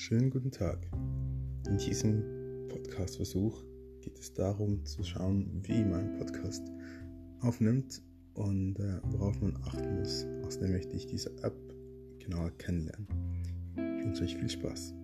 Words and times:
Schönen 0.00 0.30
guten 0.30 0.50
Tag. 0.50 0.88
In 1.68 1.76
diesem 1.76 2.22
Podcast-Versuch 2.68 3.62
geht 4.00 4.18
es 4.18 4.32
darum 4.32 4.82
zu 4.86 5.02
schauen, 5.02 5.60
wie 5.64 5.84
man 5.84 6.16
Podcast 6.16 6.62
aufnimmt 7.42 8.00
und 8.32 8.78
äh, 8.78 8.98
worauf 9.10 9.38
man 9.42 9.54
achten 9.62 9.98
muss. 9.98 10.24
Außerdem 10.46 10.72
möchte 10.72 10.96
ich 10.96 11.04
diese 11.04 11.28
App 11.42 11.54
genauer 12.18 12.50
kennenlernen. 12.52 13.06
Ich 13.76 14.06
wünsche 14.06 14.24
euch 14.24 14.36
viel 14.38 14.48
Spaß. 14.48 14.94